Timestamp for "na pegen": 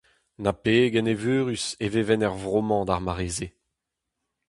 0.43-1.09